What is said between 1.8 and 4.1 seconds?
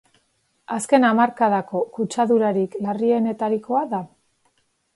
kutsadurarik larrienetarikoa da.